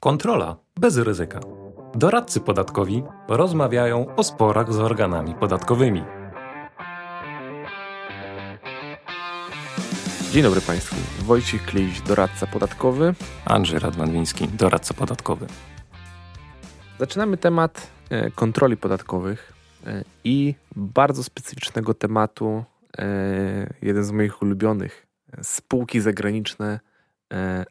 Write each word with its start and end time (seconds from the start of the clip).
Kontrola 0.00 0.56
bez 0.80 0.96
ryzyka. 0.98 1.40
Doradcy 1.94 2.40
podatkowi 2.40 3.02
rozmawiają 3.28 4.16
o 4.16 4.22
sporach 4.22 4.72
z 4.72 4.78
organami 4.78 5.34
podatkowymi. 5.34 6.04
Dzień 10.32 10.42
dobry 10.42 10.60
Państwu. 10.60 10.96
Wojciech 11.24 11.66
Kliś, 11.66 12.00
doradca 12.00 12.46
podatkowy. 12.46 13.14
Andrzej 13.44 13.78
Radwanwiński, 13.78 14.48
doradca 14.48 14.94
podatkowy. 14.94 15.46
Zaczynamy 16.98 17.36
temat 17.36 17.90
e, 18.10 18.30
kontroli 18.30 18.76
podatkowych 18.76 19.52
e, 19.86 20.04
i 20.24 20.54
bardzo 20.76 21.24
specyficznego 21.24 21.94
tematu, 21.94 22.64
e, 22.98 23.74
jeden 23.82 24.04
z 24.04 24.10
moich 24.10 24.42
ulubionych, 24.42 25.06
spółki 25.42 26.00
zagraniczne 26.00 26.80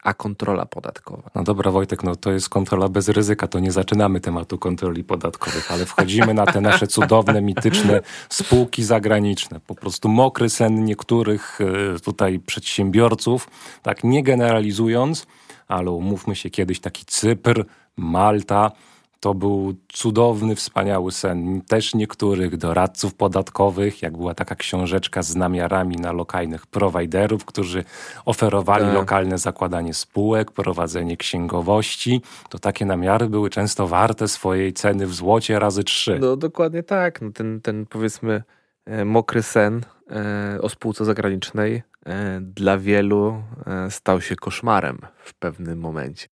a 0.03 0.13
kontrola 0.13 0.65
podatkowa. 0.65 1.29
No 1.35 1.43
dobra, 1.43 1.71
Wojtek, 1.71 2.03
no 2.03 2.15
to 2.15 2.31
jest 2.31 2.49
kontrola 2.49 2.89
bez 2.89 3.09
ryzyka, 3.09 3.47
to 3.47 3.59
nie 3.59 3.71
zaczynamy 3.71 4.19
tematu 4.19 4.57
kontroli 4.57 5.03
podatkowych, 5.03 5.71
ale 5.71 5.85
wchodzimy 5.85 6.33
na 6.33 6.45
te 6.45 6.61
nasze 6.61 6.87
cudowne, 6.87 7.41
mityczne 7.41 8.01
spółki 8.29 8.83
zagraniczne. 8.83 9.59
Po 9.59 9.75
prostu 9.75 10.09
mokry 10.09 10.49
sen 10.49 10.85
niektórych 10.85 11.59
e, 11.95 11.99
tutaj 11.99 12.39
przedsiębiorców, 12.39 13.49
tak 13.81 14.03
nie 14.03 14.23
generalizując, 14.23 15.27
ale 15.67 15.91
umówmy 15.91 16.35
się 16.35 16.49
kiedyś 16.49 16.79
taki 16.79 17.05
Cypr, 17.05 17.65
Malta, 17.97 18.71
to 19.19 19.33
był 19.33 19.73
cudowny, 19.93 20.55
wspaniały 20.55 21.11
sen. 21.11 21.61
Też 21.61 21.95
niektórych 21.95 22.57
doradców 22.57 23.13
podatkowych, 23.13 24.01
jak 24.01 24.17
była 24.17 24.33
taka 24.33 24.55
książeczka 24.55 25.23
z 25.23 25.35
namiarami 25.35 25.95
na 25.95 26.11
lokalnych 26.11 26.67
prowajderów, 26.67 27.45
którzy 27.45 27.83
oferowali 28.25 28.85
tak. 28.85 28.93
lokalne 28.93 29.37
zakładanie 29.37 29.93
spółek, 29.93 30.51
prowadzenie 30.51 31.17
księgowości. 31.17 32.21
To 32.49 32.59
takie 32.59 32.85
namiary 32.85 33.29
były 33.29 33.49
często 33.49 33.87
warte 33.87 34.27
swojej 34.27 34.73
ceny 34.73 35.07
w 35.07 35.13
złocie 35.13 35.59
razy 35.59 35.83
trzy. 35.83 36.19
No 36.21 36.35
dokładnie 36.35 36.83
tak. 36.83 37.21
No, 37.21 37.31
ten, 37.31 37.61
ten 37.61 37.85
powiedzmy 37.85 38.43
e, 38.85 39.05
mokry 39.05 39.43
sen 39.43 39.81
e, 40.11 40.61
o 40.61 40.69
spółce 40.69 41.05
zagranicznej 41.05 41.83
e, 42.05 42.39
dla 42.41 42.77
wielu 42.77 43.43
stał 43.89 44.21
się 44.21 44.35
koszmarem 44.35 44.97
w 45.17 45.33
pewnym 45.33 45.79
momencie. 45.79 46.27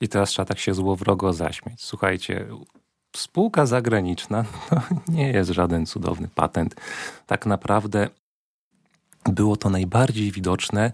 I 0.00 0.08
teraz 0.08 0.30
trzeba 0.30 0.46
tak 0.46 0.58
się 0.58 0.74
złowrogo 0.74 1.32
zaśmieć. 1.32 1.84
Słuchajcie, 1.84 2.46
spółka 3.16 3.66
zagraniczna 3.66 4.44
to 4.70 4.80
nie 5.08 5.28
jest 5.28 5.50
żaden 5.50 5.86
cudowny 5.86 6.28
patent. 6.34 6.74
Tak 7.26 7.46
naprawdę 7.46 8.08
było 9.24 9.56
to 9.56 9.70
najbardziej 9.70 10.32
widoczne 10.32 10.92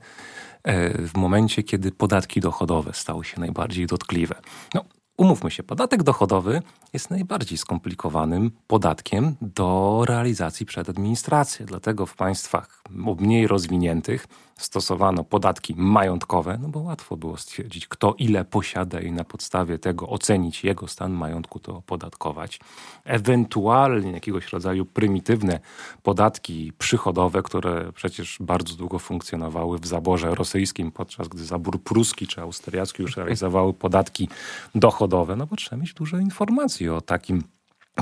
e, 0.63 0.99
w 1.09 1.17
momencie, 1.17 1.63
kiedy 1.63 1.93
podatki 1.93 2.41
dochodowe 2.41 2.93
stały 2.95 3.25
się 3.25 3.41
najbardziej 3.41 3.87
dotkliwe. 3.87 4.35
No, 4.75 4.85
umówmy 5.17 5.51
się, 5.51 5.63
podatek 5.63 6.03
dochodowy 6.03 6.63
jest 6.93 7.11
najbardziej 7.11 7.59
skomplikowanym 7.59 8.51
podatkiem 8.67 9.37
do 9.41 10.03
realizacji 10.09 10.67
przed 10.67 10.89
administracją. 10.89 11.67
Dlatego 11.67 12.07
w 12.07 12.17
państwach 12.17 12.83
mniej 13.19 13.47
rozwiniętych 13.47 14.27
stosowano 14.57 15.25
podatki 15.25 15.75
majątkowe, 15.77 16.59
no 16.63 16.69
bo 16.69 16.81
łatwo 16.81 17.17
było 17.17 17.37
stwierdzić, 17.37 17.89
kto 17.89 18.15
ile 18.19 18.45
posiada 18.45 19.01
i 19.01 19.13
na 19.13 19.25
podstawie 19.25 19.79
tego 19.79 20.09
ocenić 20.09 20.65
jego 20.65 20.89
stan 20.89 21.13
majątku, 21.13 21.59
to 21.59 21.77
opodatkować. 21.77 22.61
Ewentualnie 23.05 24.13
jakiegoś 24.13 24.53
rodzaju 24.53 24.85
prymitywne 24.85 25.61
podatki 26.03 26.73
przychodowe, 26.79 27.43
które 27.43 27.93
przecież 27.93 28.37
bardzo 28.41 28.75
długo 28.75 28.99
funkcjonowały 28.99 29.79
w 29.79 29.87
zaborze 29.87 30.35
rosyjskim, 30.35 30.93
podczas 30.93 31.29
gdy 31.29 31.45
zabór 31.45 31.83
pruski 31.83 32.27
czy 32.27 32.41
austriacki 32.41 33.03
już 33.03 33.17
realizowały 33.17 33.75
podatki 33.75 34.29
dochodowe, 34.75 35.37
no 35.37 35.47
bo 35.47 35.57
trzeba 35.57 35.77
mieć 35.77 35.95
dużo 35.95 36.19
informacji 36.19 36.89
o 36.89 37.01
takim 37.01 37.43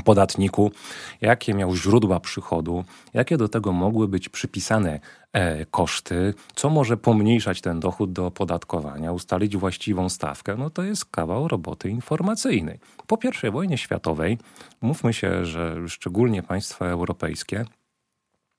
podatniku, 0.04 0.72
jakie 1.20 1.54
miał 1.54 1.76
źródła 1.76 2.20
przychodu, 2.20 2.84
jakie 3.14 3.36
do 3.36 3.48
tego 3.48 3.72
mogły 3.72 4.08
być 4.08 4.28
przypisane 4.28 5.00
e, 5.32 5.66
koszty, 5.66 6.34
co 6.54 6.70
może 6.70 6.96
pomniejszać 6.96 7.60
ten 7.60 7.80
dochód 7.80 8.12
do 8.12 8.26
opodatkowania, 8.26 9.12
ustalić 9.12 9.56
właściwą 9.56 10.08
stawkę, 10.08 10.56
no 10.58 10.70
to 10.70 10.82
jest 10.82 11.04
kawał 11.04 11.48
roboty 11.48 11.90
informacyjnej. 11.90 12.78
Po 13.06 13.18
I 13.48 13.50
wojnie 13.50 13.78
światowej, 13.78 14.38
mówmy 14.80 15.12
się, 15.12 15.44
że 15.44 15.88
szczególnie 15.88 16.42
państwa 16.42 16.86
europejskie, 16.86 17.64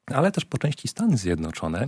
ale 0.06 0.32
też 0.32 0.46
po 0.46 0.58
części 0.58 0.88
Stany 0.88 1.18
Zjednoczone, 1.18 1.88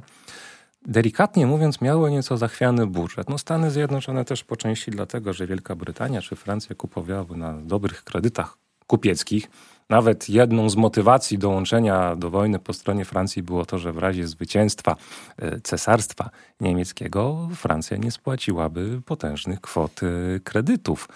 delikatnie 0.85 1.47
mówiąc, 1.47 1.81
miały 1.81 2.11
nieco 2.11 2.37
zachwiany 2.37 2.87
budżet. 2.87 3.29
No 3.29 3.37
Stany 3.37 3.71
Zjednoczone 3.71 4.25
też 4.25 4.43
po 4.43 4.55
części 4.55 4.91
dlatego, 4.91 5.33
że 5.33 5.47
Wielka 5.47 5.75
Brytania 5.75 6.21
czy 6.21 6.35
Francja 6.35 6.75
kupowały 6.75 7.37
na 7.37 7.53
dobrych 7.53 8.03
kredytach 8.03 8.62
kupieckich. 8.87 9.49
Nawet 9.89 10.29
jedną 10.29 10.69
z 10.69 10.75
motywacji 10.75 11.37
dołączenia 11.37 12.15
do 12.15 12.29
wojny 12.29 12.59
po 12.59 12.73
stronie 12.73 13.05
Francji 13.05 13.43
było 13.43 13.65
to, 13.65 13.77
że 13.77 13.93
w 13.93 13.97
razie 13.97 14.27
zwycięstwa 14.27 14.95
e, 15.37 15.59
cesarstwa 15.61 16.29
niemieckiego 16.61 17.49
Francja 17.55 17.97
nie 17.97 18.11
spłaciłaby 18.11 19.01
potężnych 19.05 19.61
kwot 19.61 20.01
e, 20.03 20.39
kredytów 20.39 21.09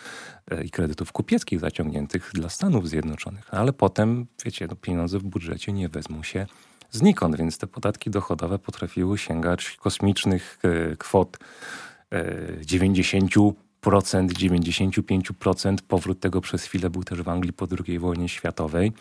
e, 0.52 0.64
i 0.64 0.70
kredytów 0.70 1.12
kupieckich 1.12 1.60
zaciągniętych 1.60 2.32
dla 2.34 2.50
Stanów 2.50 2.90
Zjednoczonych. 2.90 3.54
Ale 3.54 3.74
potem, 3.74 4.26
wiecie, 4.46 4.68
no, 4.70 4.76
pieniądze 4.76 5.20
w 5.20 5.24
budżecie 5.24 5.74
nie 5.74 5.90
wezmą 5.90 6.24
się 6.24 6.46
znikąd, 6.92 7.36
więc 7.36 7.58
te 7.58 7.68
podatki 7.68 8.10
dochodowe 8.10 8.60
potrafiły 8.60 9.18
sięgać 9.18 9.78
kosmicznych 9.82 10.60
kwot 10.98 11.38
90 12.62 13.32
95%. 13.90 15.78
Powrót 15.88 16.20
tego 16.20 16.42
przez 16.42 16.64
chwilę 16.64 16.90
był 16.90 17.04
też 17.04 17.22
w 17.22 17.30
Anglii 17.30 17.54
po 17.54 17.68
II 17.88 18.00
wojnie 18.00 18.30
światowej, 18.30 18.92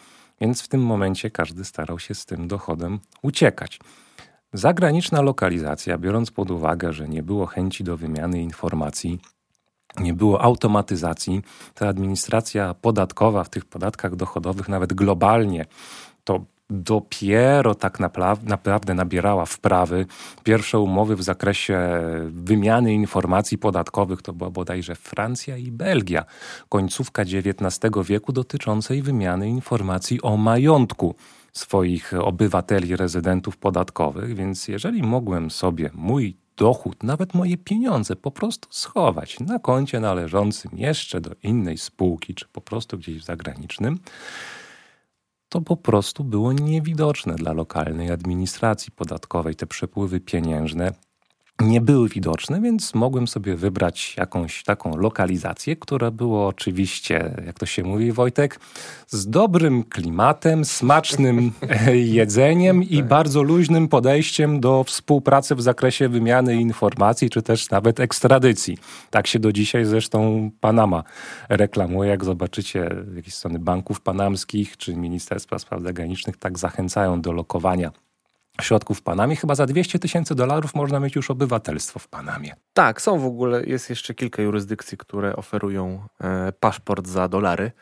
więc 0.40 0.62
w 0.62 0.68
tym 0.68 0.82
momencie 0.82 1.30
każdy 1.30 1.64
starał 1.64 1.98
się 1.98 2.14
z 2.14 2.26
tym 2.26 2.48
dochodem 2.48 3.00
uciekać. 3.22 3.80
Zagraniczna 4.52 5.20
lokalizacja, 5.22 5.98
biorąc 5.98 6.30
pod 6.30 6.50
uwagę, 6.50 6.92
że 6.92 7.08
nie 7.08 7.22
było 7.22 7.46
chęci 7.46 7.84
do 7.84 7.96
wymiany 7.96 8.42
informacji, 8.42 9.18
nie 10.00 10.14
było 10.14 10.42
automatyzacji, 10.42 11.42
ta 11.74 11.88
administracja 11.88 12.74
podatkowa 12.74 13.44
w 13.44 13.50
tych 13.50 13.64
podatkach 13.64 14.16
dochodowych, 14.16 14.68
nawet 14.68 14.94
globalnie, 14.94 15.66
to 16.24 16.44
dopiero 16.70 17.74
tak 17.74 18.00
naprawdę 18.44 18.94
nabierała 18.94 19.46
wprawy. 19.46 20.06
Pierwsze 20.44 20.78
umowy 20.78 21.16
w 21.16 21.22
zakresie 21.22 21.78
wymiany 22.28 22.94
informacji 22.94 23.58
podatkowych 23.58 24.22
to 24.22 24.32
była 24.32 24.50
bodajże 24.50 24.94
Francja 24.94 25.56
i 25.56 25.70
Belgia. 25.70 26.24
Końcówka 26.68 27.22
XIX 27.22 27.92
wieku 28.04 28.32
dotyczącej 28.32 29.02
wymiany 29.02 29.48
informacji 29.48 30.22
o 30.22 30.36
majątku 30.36 31.14
swoich 31.52 32.12
obywateli, 32.14 32.96
rezydentów 32.96 33.56
podatkowych, 33.56 34.34
więc 34.34 34.68
jeżeli 34.68 35.02
mogłem 35.02 35.50
sobie 35.50 35.90
mój 35.94 36.36
dochód, 36.56 37.02
nawet 37.02 37.34
moje 37.34 37.56
pieniądze 37.56 38.16
po 38.16 38.30
prostu 38.30 38.68
schować 38.70 39.40
na 39.40 39.58
koncie 39.58 40.00
należącym 40.00 40.70
jeszcze 40.74 41.20
do 41.20 41.30
innej 41.42 41.78
spółki, 41.78 42.34
czy 42.34 42.46
po 42.52 42.60
prostu 42.60 42.98
gdzieś 42.98 43.18
w 43.18 43.24
zagranicznym, 43.24 43.98
to 45.48 45.60
po 45.60 45.76
prostu 45.76 46.24
było 46.24 46.52
niewidoczne 46.52 47.34
dla 47.34 47.52
lokalnej 47.52 48.10
administracji 48.10 48.92
podatkowej. 48.92 49.54
Te 49.54 49.66
przepływy 49.66 50.20
pieniężne 50.20 50.92
nie 51.60 51.80
były 51.80 52.08
widoczne, 52.08 52.60
więc 52.60 52.94
mogłem 52.94 53.28
sobie 53.28 53.56
wybrać 53.56 54.14
jakąś 54.16 54.64
taką 54.64 54.96
lokalizację, 54.96 55.76
która 55.76 56.10
była 56.10 56.46
oczywiście, 56.46 57.34
jak 57.46 57.58
to 57.58 57.66
się 57.66 57.84
mówi, 57.84 58.12
Wojtek, 58.12 58.60
z 59.06 59.30
dobrym 59.30 59.84
klimatem, 59.84 60.64
smacznym 60.64 61.52
jedzeniem 61.94 62.82
i 62.82 62.98
tak. 62.98 63.08
bardzo 63.08 63.42
luźnym 63.42 63.88
podejściem 63.88 64.60
do 64.60 64.84
współpracy 64.84 65.54
w 65.54 65.62
zakresie 65.62 66.08
wymiany 66.08 66.56
informacji, 66.56 67.30
czy 67.30 67.42
też 67.42 67.70
nawet 67.70 68.00
ekstradycji. 68.00 68.78
Tak 69.10 69.26
się 69.26 69.38
do 69.38 69.52
dzisiaj 69.52 69.84
zresztą 69.84 70.50
Panama 70.60 71.02
reklamuje. 71.48 72.10
Jak 72.10 72.24
zobaczycie 72.24 72.90
jakieś 73.16 73.34
strony 73.34 73.58
banków 73.58 74.00
panamskich 74.00 74.76
czy 74.76 74.96
Ministerstwa 74.96 75.58
Spraw 75.58 75.82
Zagranicznych, 75.82 76.36
tak 76.36 76.58
zachęcają 76.58 77.20
do 77.20 77.32
lokowania 77.32 78.05
środków 78.62 78.98
w 78.98 79.02
Panamie. 79.02 79.36
Chyba 79.36 79.54
za 79.54 79.66
200 79.66 79.98
tysięcy 79.98 80.34
dolarów 80.34 80.74
można 80.74 81.00
mieć 81.00 81.16
już 81.16 81.30
obywatelstwo 81.30 81.98
w 81.98 82.08
Panamie. 82.08 82.54
Tak, 82.72 83.02
są 83.02 83.18
w 83.18 83.26
ogóle, 83.26 83.64
jest 83.64 83.90
jeszcze 83.90 84.14
kilka 84.14 84.42
jurysdykcji, 84.42 84.98
które 84.98 85.36
oferują 85.36 86.06
e, 86.20 86.52
paszport 86.52 87.06
za 87.06 87.28
dolary, 87.28 87.72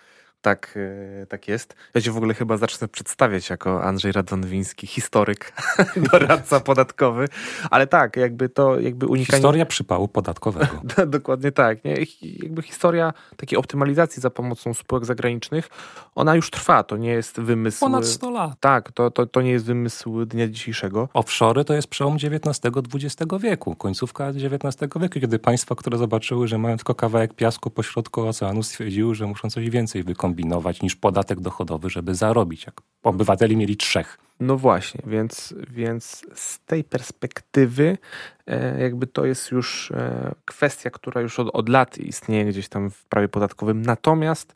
tak, 0.45 0.75
e, 1.23 1.27
tak 1.27 1.49
jest. 1.49 1.75
Ja 1.95 2.01
cię 2.01 2.11
w 2.11 2.17
ogóle 2.17 2.35
chyba 2.35 2.57
zacznę 2.57 2.89
przedstawiać 2.89 3.51
jako 3.51 3.85
Andrzej 3.85 4.13
Radonwiński, 4.13 4.87
historyk, 4.87 5.53
doradca 6.13 6.61
podatkowy, 6.61 7.29
ale 7.71 7.87
tak, 7.87 8.17
jakby 8.17 8.49
to 8.49 8.81
jakby 8.81 9.07
unikanie... 9.07 9.37
Historia 9.37 9.67
przypału 9.67 10.09
podatkowego. 10.09 10.83
Dokładnie 11.07 11.53
tak. 11.53 11.85
Nie? 11.85 11.95
Jakby 12.23 12.63
historia 12.63 13.13
takiej 13.37 13.59
optymalizacji 13.59 14.23
za 14.23 14.31
pomocą 14.31 14.75
spółek 14.75 15.05
zagranicznych, 15.05 15.69
ona 16.15 16.35
już 16.35 16.51
trwa, 16.51 16.83
to 16.83 16.97
nie 16.97 17.11
jest 17.11 17.41
wymysł... 17.41 17.81
Ponad 17.81 18.07
100 18.07 18.31
lat. 18.31 18.53
Tak, 18.61 18.93
to, 18.93 19.11
to, 19.11 19.27
to 19.27 19.43
nie 19.43 19.51
jest 19.51 19.65
wymysł 19.65 20.25
dnia 20.25 20.49
dzisiejszego. 20.49 21.09
Offshore 21.15 21.65
to 21.65 21.75
jest 21.75 21.89
przełom 21.89 22.17
XIX-XX 22.17 23.17
wieku, 23.41 23.77
końcówka 23.77 24.29
XIX 24.29 24.93
wieku, 25.01 25.21
kiedy 25.21 25.39
państwa, 25.39 25.75
które 25.75 25.99
zobaczyły, 25.99 26.49
że 26.49 26.59
mają 26.59 26.77
tylko 26.77 26.95
kawałek 26.95 27.35
piasku 27.35 27.71
pośrodku 27.71 28.29
oceanu, 28.29 28.63
stwierdziły, 28.63 29.15
że 29.15 29.27
muszą 29.27 29.51
coś 29.51 29.71
więcej 29.71 30.03
wykombinować 30.03 30.34
niż 30.83 30.97
podatek 30.97 31.41
dochodowy, 31.41 31.91
żeby 31.91 32.15
zarobić. 32.15 32.67
Jak 32.67 32.81
obywateli 33.03 33.57
mieli 33.57 33.77
trzech. 33.77 34.19
No 34.41 34.57
właśnie, 34.57 35.03
więc, 35.07 35.55
więc 35.71 36.27
z 36.35 36.61
tej 36.65 36.85
perspektywy 36.85 37.99
e, 38.47 38.81
jakby 38.81 39.07
to 39.07 39.25
jest 39.25 39.51
już 39.51 39.91
e, 39.91 40.35
kwestia, 40.45 40.91
która 40.91 41.21
już 41.21 41.39
od, 41.39 41.49
od 41.53 41.69
lat 41.69 41.99
istnieje 41.99 42.45
gdzieś 42.45 42.69
tam 42.69 42.91
w 42.91 43.05
prawie 43.05 43.29
podatkowym. 43.29 43.83
Natomiast 43.83 44.55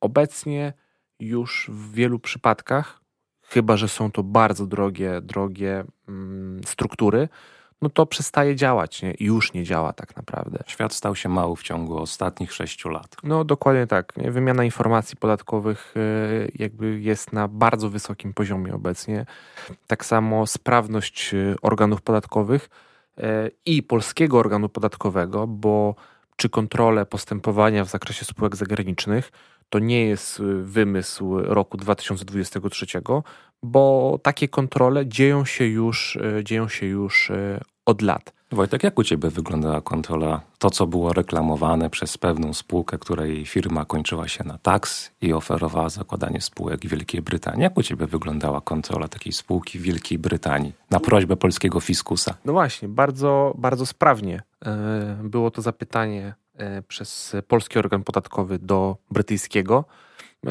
obecnie 0.00 0.72
już 1.20 1.70
w 1.72 1.92
wielu 1.92 2.18
przypadkach, 2.18 3.00
chyba 3.42 3.76
że 3.76 3.88
są 3.88 4.10
to 4.10 4.22
bardzo 4.22 4.66
drogie, 4.66 5.20
drogie 5.20 5.84
mm, 6.08 6.60
struktury, 6.64 7.28
no 7.82 7.88
to 7.88 8.06
przestaje 8.06 8.56
działać 8.56 9.02
nie? 9.02 9.14
i 9.14 9.24
już 9.24 9.52
nie 9.52 9.64
działa 9.64 9.92
tak 9.92 10.16
naprawdę. 10.16 10.58
Świat 10.66 10.94
stał 10.94 11.16
się 11.16 11.28
mały 11.28 11.56
w 11.56 11.62
ciągu 11.62 11.98
ostatnich 11.98 12.52
sześciu 12.52 12.88
lat. 12.88 13.16
No 13.22 13.44
dokładnie 13.44 13.86
tak. 13.86 14.16
Nie? 14.16 14.30
Wymiana 14.30 14.64
informacji 14.64 15.16
podatkowych 15.16 15.94
y, 15.96 16.52
jakby 16.54 17.00
jest 17.00 17.32
na 17.32 17.48
bardzo 17.48 17.90
wysokim 17.90 18.34
poziomie 18.34 18.74
obecnie. 18.74 19.26
Tak 19.86 20.04
samo 20.04 20.46
sprawność 20.46 21.34
y, 21.34 21.56
organów 21.62 22.02
podatkowych 22.02 22.70
y, 23.18 23.22
i 23.66 23.82
polskiego 23.82 24.38
organu 24.38 24.68
podatkowego, 24.68 25.46
bo 25.46 25.94
czy 26.36 26.48
kontrole 26.48 27.06
postępowania 27.06 27.84
w 27.84 27.88
zakresie 27.88 28.24
spółek 28.24 28.56
zagranicznych 28.56 29.32
to 29.70 29.78
nie 29.78 30.06
jest 30.06 30.42
wymysł 30.62 31.38
roku 31.38 31.76
2023, 31.76 32.86
bo 33.62 34.18
takie 34.22 34.48
kontrole 34.48 35.06
dzieją 35.06 35.44
się 35.44 35.66
już, 35.66 36.16
e, 36.16 36.44
dzieją 36.44 36.68
się 36.68 36.86
już 36.86 37.30
e, 37.30 37.60
od 37.86 38.02
lat. 38.02 38.38
Wojtek, 38.52 38.82
jak 38.82 38.98
u 38.98 39.04
Ciebie 39.04 39.30
wyglądała 39.30 39.80
kontrola? 39.80 40.40
To, 40.58 40.70
co 40.70 40.86
było 40.86 41.12
reklamowane 41.12 41.90
przez 41.90 42.18
pewną 42.18 42.54
spółkę, 42.54 42.98
której 42.98 43.46
firma 43.46 43.84
kończyła 43.84 44.28
się 44.28 44.44
na 44.44 44.58
tax 44.58 45.10
i 45.20 45.32
oferowała 45.32 45.88
zakładanie 45.88 46.40
spółek 46.40 46.80
w 46.80 46.88
Wielkiej 46.88 47.22
Brytanii. 47.22 47.62
Jak 47.62 47.78
u 47.78 47.82
Ciebie 47.82 48.06
wyglądała 48.06 48.60
kontrola 48.60 49.08
takiej 49.08 49.32
spółki 49.32 49.78
w 49.78 49.82
Wielkiej 49.82 50.18
Brytanii 50.18 50.72
na 50.90 51.00
prośbę 51.00 51.36
polskiego 51.36 51.80
fiskusa? 51.80 52.34
No 52.44 52.52
właśnie, 52.52 52.88
bardzo, 52.88 53.54
bardzo 53.58 53.86
sprawnie 53.86 54.42
e, 54.66 55.18
było 55.22 55.50
to 55.50 55.62
zapytanie 55.62 56.34
przez 56.88 57.36
polski 57.48 57.78
organ 57.78 58.04
podatkowy 58.04 58.58
do 58.58 58.96
brytyjskiego 59.10 59.84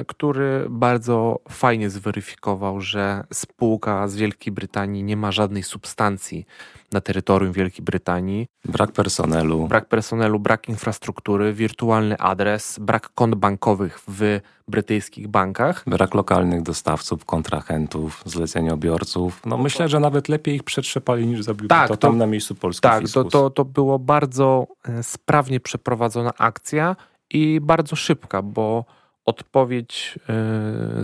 który 0.08 0.66
bardzo 0.70 1.40
fajnie 1.50 1.90
zweryfikował, 1.90 2.82
że 2.82 3.24
spółka 3.34 4.08
z 4.08 4.16
Wielkiej 4.16 4.54
Brytanii 4.54 5.04
nie 5.04 5.18
ma 5.18 5.32
żadnej 5.32 5.64
substancji 5.64 6.46
na 6.92 7.02
terytorium 7.02 7.54
Wielkiej 7.54 7.86
Brytanii. 7.86 8.48
Brak 8.66 8.92
personelu. 8.92 9.68
Brak 9.68 9.86
personelu, 9.90 10.40
brak 10.40 10.70
infrastruktury, 10.70 11.54
wirtualny 11.54 12.18
adres, 12.18 12.80
brak 12.80 13.10
kont 13.16 13.36
bankowych 13.36 14.00
w 14.08 14.40
brytyjskich 14.68 15.28
bankach. 15.28 15.84
Brak 15.88 16.14
lokalnych 16.14 16.62
dostawców, 16.62 17.26
kontrahentów, 17.26 18.24
zleceniobiorców. 18.26 19.42
No 19.46 19.58
myślę, 19.58 19.90
że 19.90 20.00
nawet 20.00 20.30
lepiej 20.30 20.56
ich 20.56 20.64
przetrzepali 20.64 21.28
niż 21.28 21.44
zabił 21.44 21.68
tak, 21.68 21.88
to, 21.88 21.98
tam 21.98 22.18
na 22.18 22.26
miejscu 22.28 22.56
polskich 22.56 22.82
Tak, 22.82 23.04
to, 23.14 23.24
to, 23.24 23.50
to 23.50 23.66
było 23.66 24.00
bardzo 24.00 24.68
e, 24.84 25.04
sprawnie 25.04 25.60
przeprowadzona 25.60 26.32
akcja 26.38 26.96
i 27.30 27.60
bardzo 27.62 27.96
szybka, 27.96 28.42
bo 28.42 28.86
Odpowiedź 29.28 30.20
e, 30.20 30.34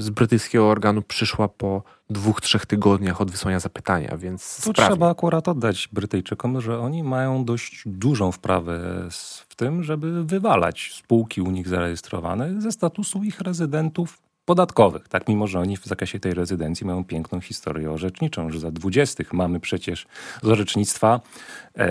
z 0.01 0.09
brytyjskiego 0.09 0.69
organu 0.69 1.01
przyszła 1.01 1.47
po 1.47 1.83
dwóch, 2.09 2.41
trzech 2.41 2.65
tygodniach 2.65 3.21
od 3.21 3.31
wysłania 3.31 3.59
zapytania, 3.59 4.17
więc 4.17 4.55
Tu 4.55 4.61
sprawnie. 4.61 4.89
trzeba 4.95 5.09
akurat 5.09 5.47
oddać 5.47 5.89
Brytyjczykom, 5.91 6.61
że 6.61 6.79
oni 6.79 7.03
mają 7.03 7.45
dość 7.45 7.83
dużą 7.85 8.31
wprawę 8.31 8.79
w 9.49 9.55
tym, 9.55 9.83
żeby 9.83 10.23
wywalać 10.23 10.91
spółki 10.93 11.41
u 11.41 11.51
nich 11.51 11.67
zarejestrowane 11.67 12.61
ze 12.61 12.71
statusu 12.71 13.23
ich 13.23 13.39
rezydentów 13.41 14.21
podatkowych. 14.45 15.07
Tak, 15.07 15.27
mimo 15.27 15.47
że 15.47 15.59
oni 15.59 15.77
w 15.77 15.85
zakresie 15.85 16.19
tej 16.19 16.33
rezydencji 16.33 16.85
mają 16.85 17.03
piękną 17.03 17.41
historię 17.41 17.91
orzeczniczą, 17.91 18.49
że 18.49 18.59
za 18.59 18.71
dwudziestych 18.71 19.33
mamy 19.33 19.59
przecież 19.59 20.07
z 20.43 20.47
orzecznictwa 20.47 21.21
e, 21.75 21.89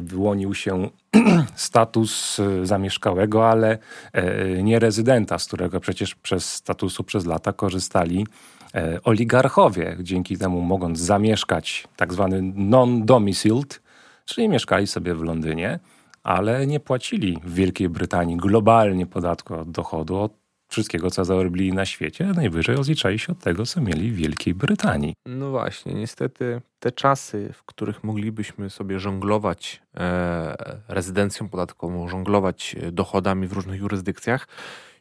wyłonił 0.00 0.54
się 0.54 0.90
status 1.54 2.40
e, 2.40 2.66
zamieszkałego, 2.66 3.50
ale 3.50 3.78
e, 4.12 4.62
nie 4.62 4.78
rezydenta, 4.78 5.38
z 5.38 5.46
którego 5.46 5.80
przecież 5.80 6.14
przez 6.14 6.54
statusu 6.54 7.04
przez 7.04 7.26
lata 7.26 7.52
korzystali 7.52 8.26
e, 8.74 9.02
oligarchowie, 9.02 9.96
dzięki 10.00 10.38
temu 10.38 10.60
mogąc 10.60 10.98
zamieszkać 10.98 11.88
tak 11.96 12.12
zwany 12.12 12.42
non-domiciled, 12.42 13.82
czyli 14.24 14.48
mieszkali 14.48 14.86
sobie 14.86 15.14
w 15.14 15.22
Londynie, 15.22 15.78
ale 16.22 16.66
nie 16.66 16.80
płacili 16.80 17.38
w 17.44 17.54
Wielkiej 17.54 17.88
Brytanii 17.88 18.36
globalnie 18.36 19.06
podatku 19.06 19.54
od 19.54 19.70
dochodu 19.70 20.18
od 20.18 20.45
wszystkiego, 20.68 21.10
co 21.10 21.24
zarobili 21.24 21.72
na 21.72 21.86
świecie, 21.86 22.24
najwyżej 22.24 22.76
rozliczali 22.76 23.18
się 23.18 23.32
od 23.32 23.38
tego, 23.38 23.66
co 23.66 23.80
mieli 23.80 24.10
w 24.10 24.16
Wielkiej 24.16 24.54
Brytanii. 24.54 25.14
No 25.26 25.50
właśnie, 25.50 25.94
niestety 25.94 26.60
te 26.78 26.92
czasy, 26.92 27.50
w 27.52 27.64
których 27.64 28.04
moglibyśmy 28.04 28.70
sobie 28.70 29.00
żonglować 29.00 29.82
e, 29.96 30.56
rezydencją 30.88 31.48
podatkową, 31.48 32.08
żonglować 32.08 32.76
e, 32.82 32.92
dochodami 32.92 33.46
w 33.46 33.52
różnych 33.52 33.80
jurysdykcjach, 33.80 34.48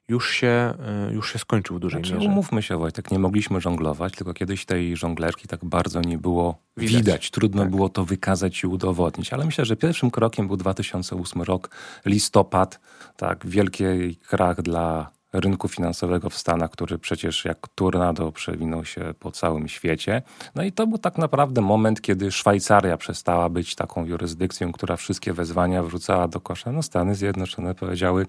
już 0.07 0.31
się, 0.31 0.47
e, 0.47 1.09
już 1.13 1.33
się 1.33 1.39
skończył 1.39 1.75
w 1.75 1.79
dużej 1.79 2.01
znaczy, 2.01 2.13
mierze. 2.13 2.29
Umówmy 2.29 2.61
się, 2.61 2.77
Wojtek, 2.77 3.11
nie 3.11 3.19
mogliśmy 3.19 3.61
żonglować, 3.61 4.13
tylko 4.13 4.33
kiedyś 4.33 4.65
tej 4.65 4.97
żonglerki 4.97 5.47
tak 5.47 5.65
bardzo 5.65 6.01
nie 6.01 6.17
było 6.17 6.57
widać. 6.77 6.95
widać. 6.95 7.31
Trudno 7.31 7.61
tak. 7.61 7.71
było 7.71 7.89
to 7.89 8.05
wykazać 8.05 8.63
i 8.63 8.67
udowodnić. 8.67 9.33
Ale 9.33 9.45
myślę, 9.45 9.65
że 9.65 9.75
pierwszym 9.75 10.11
krokiem 10.11 10.47
był 10.47 10.57
2008 10.57 11.41
rok, 11.41 11.69
listopad, 12.05 12.79
tak, 13.17 13.47
wielki 13.47 13.83
krach 14.27 14.61
dla 14.61 15.14
rynku 15.39 15.67
finansowego 15.67 16.29
w 16.29 16.37
Stanach, 16.37 16.71
który 16.71 16.97
przecież 16.97 17.45
jak 17.45 17.67
tornado 17.75 18.31
przewinął 18.31 18.85
się 18.85 19.13
po 19.19 19.31
całym 19.31 19.67
świecie. 19.67 20.21
No 20.55 20.63
i 20.63 20.71
to 20.71 20.87
był 20.87 20.97
tak 20.97 21.17
naprawdę 21.17 21.61
moment, 21.61 22.01
kiedy 22.01 22.31
Szwajcaria 22.31 22.97
przestała 22.97 23.49
być 23.49 23.75
taką 23.75 24.05
jurysdykcją, 24.05 24.71
która 24.71 24.95
wszystkie 24.95 25.33
wezwania 25.33 25.83
wrzucała 25.83 26.27
do 26.27 26.39
kosza. 26.39 26.71
No 26.71 26.83
Stany 26.83 27.15
Zjednoczone 27.15 27.75
powiedziały, 27.75 28.25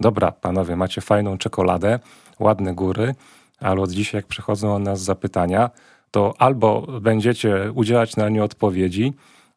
dobra 0.00 0.32
panowie, 0.32 0.76
macie 0.76 1.00
fajną 1.00 1.38
czekoladę, 1.38 1.98
ładne 2.38 2.74
góry, 2.74 3.14
ale 3.60 3.80
od 3.80 3.90
dzisiaj 3.90 4.18
jak 4.18 4.26
przychodzą 4.26 4.74
o 4.74 4.78
nas 4.78 5.02
zapytania, 5.02 5.70
to 6.10 6.34
albo 6.38 6.86
będziecie 7.00 7.72
udzielać 7.74 8.16
na 8.16 8.28
nie 8.28 8.44
odpowiedzi, 8.44 9.12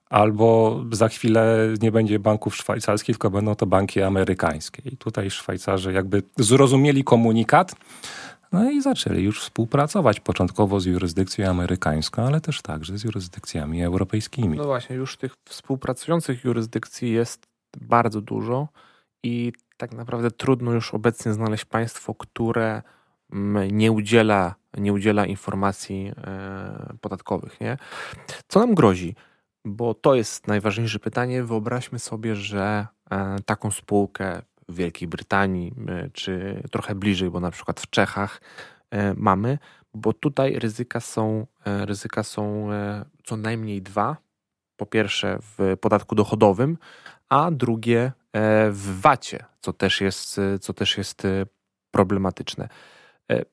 albo 0.10 0.80
za 0.92 1.08
chwilę 1.08 1.58
nie 1.82 1.92
będzie 1.92 2.20
banków 2.20 2.56
szwajcarskich, 2.56 3.16
tylko 3.16 3.30
będą 3.30 3.56
to 3.56 3.66
banki 3.66 4.02
amerykańskie. 4.02 4.82
I 4.86 4.98
tutaj 4.98 5.32
Szwajcarzy 5.32 5.94
jakby 5.94 6.24
zrozumieli 6.38 7.04
komunikat, 7.04 7.76
no 8.52 8.72
i 8.72 8.82
zaczęli 8.82 9.24
już 9.24 9.42
współpracować 9.42 10.20
początkowo 10.20 10.80
z 10.80 10.86
jurysdykcją 10.86 11.50
amerykańską, 11.50 12.26
ale 12.26 12.42
też 12.42 12.62
także 12.62 12.98
z 12.98 13.04
jurysdykcjami 13.04 13.84
europejskimi. 13.84 14.58
No 14.58 14.64
właśnie, 14.64 14.96
już 14.96 15.18
tych 15.18 15.36
współpracujących 15.46 16.44
jurysdykcji 16.44 17.12
jest 17.12 17.48
bardzo 17.82 18.22
dużo 18.22 18.68
i 19.24 19.54
tak 19.78 19.94
naprawdę 19.94 20.32
trudno 20.32 20.72
już 20.72 20.94
obecnie 20.94 21.34
znaleźć 21.34 21.66
państwo, 21.66 22.16
które 22.16 22.82
mm, 23.32 23.78
nie 23.78 23.92
udziela, 23.92 24.56
nie 24.78 24.94
udziela 24.94 25.26
informacji 25.26 26.12
e, 26.18 26.94
podatkowych. 27.02 27.62
Nie? 27.62 27.78
Co 28.48 28.60
nam 28.60 28.76
grozi? 28.76 29.16
Bo 29.66 29.94
to 29.94 30.16
jest 30.16 30.48
najważniejsze 30.48 31.00
pytanie. 31.00 31.44
Wyobraźmy 31.44 32.00
sobie, 32.00 32.36
że 32.36 32.88
e, 33.12 33.36
taką 33.46 33.72
spółkę 33.72 34.42
w 34.70 34.76
Wielkiej 34.76 35.08
Brytanii, 35.08 35.74
e, 35.88 36.10
czy 36.10 36.64
trochę 36.72 36.96
bliżej, 36.96 37.30
bo 37.30 37.40
na 37.40 37.52
przykład 37.52 37.80
w 37.80 37.90
Czechach 37.90 38.42
e, 38.92 39.14
mamy, 39.14 39.58
bo 39.94 40.14
tutaj 40.14 40.60
ryzyka 40.60 41.00
są, 41.00 41.48
ryzyka 41.66 42.24
są 42.24 42.70
co 43.24 43.38
najmniej 43.38 43.82
dwa. 43.82 44.18
Po 44.78 44.86
pierwsze 44.86 45.40
w 45.42 45.78
podatku 45.82 46.16
dochodowym, 46.16 46.78
a 47.30 47.52
drugie 47.52 48.12
w 48.72 49.00
VAT-ie, 49.02 49.46
co 49.62 49.74
też 49.74 50.02
jest, 50.02 50.42
co 50.62 50.74
też 50.74 50.98
jest 50.98 51.28
problematyczne. 51.92 52.70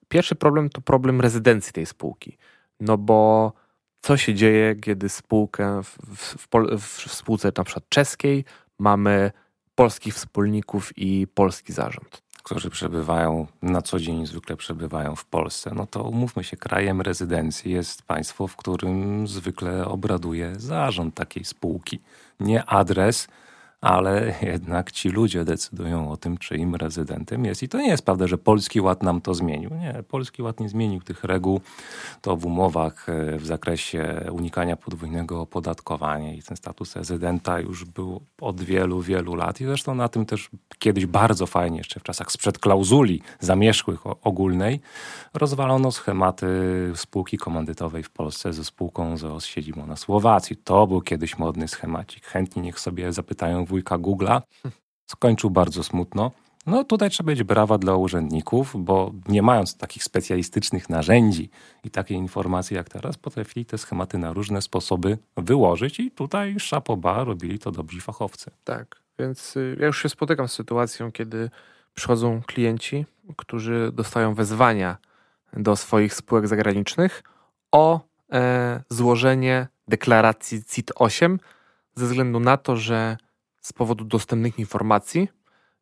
Pierwszy 0.08 0.34
problem 0.34 0.70
to 0.70 0.80
problem 0.80 1.20
rezydencji 1.20 1.72
tej 1.72 1.86
spółki. 1.86 2.38
No 2.80 2.98
bo 2.98 3.52
co 4.10 4.16
się 4.16 4.34
dzieje, 4.34 4.76
kiedy 4.76 5.08
spółkę 5.08 5.82
w, 5.82 5.98
w, 6.16 6.48
w, 6.78 7.12
spółce 7.12 7.52
na 7.56 7.64
przykład 7.64 7.88
czeskiej 7.88 8.44
mamy 8.78 9.32
polskich 9.74 10.14
wspólników 10.14 10.98
i 10.98 11.26
polski 11.34 11.72
zarząd. 11.72 12.22
którzy 12.42 12.70
przebywają 12.70 13.46
na 13.62 13.82
co 13.82 13.98
dzień, 13.98 14.26
zwykle 14.26 14.56
przebywają 14.56 15.16
w 15.16 15.24
Polsce, 15.24 15.72
no 15.74 15.86
to 15.86 16.02
umówmy 16.02 16.44
się, 16.44 16.56
krajem 16.56 17.00
rezydencji 17.00 17.72
jest 17.72 18.02
państwo, 18.02 18.46
w 18.46 18.56
którym 18.56 19.28
zwykle 19.28 19.86
obraduje 19.86 20.52
zarząd 20.56 21.14
takiej 21.14 21.44
spółki. 21.44 22.00
Nie 22.40 22.64
adres, 22.64 23.28
ale 23.80 24.34
jednak 24.42 24.92
ci 24.92 25.08
ludzie 25.08 25.44
decydują 25.44 26.10
o 26.10 26.16
tym, 26.16 26.38
czyim 26.38 26.74
rezydentem 26.74 27.44
jest. 27.44 27.62
I 27.62 27.68
to 27.68 27.78
nie 27.78 27.88
jest 27.88 28.04
prawda, 28.04 28.26
że 28.26 28.38
Polski 28.38 28.80
Ład 28.80 29.02
nam 29.02 29.20
to 29.20 29.34
zmienił. 29.34 29.70
Nie, 29.74 30.02
Polski 30.08 30.42
Ład 30.42 30.60
nie 30.60 30.68
zmienił 30.68 31.00
tych 31.00 31.24
reguł. 31.24 31.60
To 32.20 32.36
w 32.36 32.46
umowach 32.46 33.08
e, 33.08 33.36
w 33.36 33.46
zakresie 33.46 34.30
unikania 34.32 34.76
podwójnego 34.76 35.40
opodatkowania 35.40 36.34
i 36.34 36.42
ten 36.42 36.56
status 36.56 36.96
rezydenta 36.96 37.60
już 37.60 37.84
był 37.84 38.20
od 38.40 38.60
wielu, 38.60 39.00
wielu 39.00 39.34
lat. 39.34 39.60
I 39.60 39.64
zresztą 39.64 39.94
na 39.94 40.08
tym 40.08 40.26
też 40.26 40.50
kiedyś 40.78 41.06
bardzo 41.06 41.46
fajnie, 41.46 41.78
jeszcze 41.78 42.00
w 42.00 42.02
czasach 42.02 42.32
sprzed 42.32 42.58
klauzuli 42.58 43.22
zamierzchłych 43.40 44.00
ogólnej, 44.26 44.80
rozwalono 45.34 45.92
schematy 45.92 46.46
spółki 46.94 47.38
komandytowej 47.38 48.02
w 48.02 48.10
Polsce 48.10 48.52
ze 48.52 48.64
spółką 48.64 49.16
z 49.16 49.44
siedzibą 49.44 49.86
na 49.86 49.96
Słowacji. 49.96 50.56
To 50.56 50.86
był 50.86 51.00
kiedyś 51.00 51.38
modny 51.38 51.68
schemacik. 51.68 52.26
Chętni 52.26 52.62
niech 52.62 52.80
sobie 52.80 53.12
zapytają 53.12 53.64
wujka 53.70 53.98
Google'a. 53.98 54.42
Skończył 55.06 55.50
bardzo 55.50 55.82
smutno. 55.82 56.30
No 56.66 56.84
tutaj 56.84 57.10
trzeba 57.10 57.30
mieć 57.30 57.42
brawa 57.42 57.78
dla 57.78 57.96
urzędników, 57.96 58.74
bo 58.78 59.12
nie 59.28 59.42
mając 59.42 59.76
takich 59.76 60.04
specjalistycznych 60.04 60.88
narzędzi 60.90 61.50
i 61.84 61.90
takiej 61.90 62.16
informacji 62.16 62.76
jak 62.76 62.88
teraz, 62.88 63.16
potrafili 63.16 63.66
te 63.66 63.78
schematy 63.78 64.18
na 64.18 64.32
różne 64.32 64.62
sposoby 64.62 65.18
wyłożyć 65.36 66.00
i 66.00 66.10
tutaj 66.10 66.60
szapoba 66.60 67.24
robili 67.24 67.58
to 67.58 67.70
dobrzy 67.70 68.00
fachowcy. 68.00 68.50
Tak, 68.64 69.00
więc 69.18 69.56
y, 69.56 69.76
ja 69.80 69.86
już 69.86 70.02
się 70.02 70.08
spotykam 70.08 70.48
z 70.48 70.52
sytuacją, 70.52 71.12
kiedy 71.12 71.50
przychodzą 71.94 72.42
klienci, 72.46 73.06
którzy 73.36 73.90
dostają 73.94 74.34
wezwania 74.34 74.96
do 75.52 75.76
swoich 75.76 76.14
spółek 76.14 76.48
zagranicznych 76.48 77.22
o 77.72 78.00
e, 78.32 78.82
złożenie 78.88 79.66
deklaracji 79.88 80.62
CIT-8 80.62 81.38
ze 81.94 82.06
względu 82.06 82.40
na 82.40 82.56
to, 82.56 82.76
że 82.76 83.16
z 83.60 83.72
powodu 83.72 84.04
dostępnych 84.04 84.58
informacji 84.58 85.28